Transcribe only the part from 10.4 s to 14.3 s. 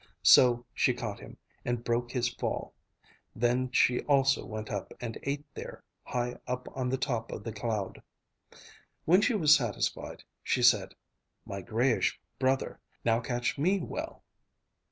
she said, "My greyish brother, now catch me well."